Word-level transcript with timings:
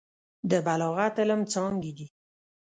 د 0.49 0.51
بلاغت 0.65 1.13
علم 1.21 1.41
څانګې 1.53 1.91
دي. 1.97 2.07